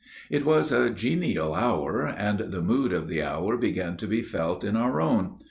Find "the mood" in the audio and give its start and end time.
2.39-2.91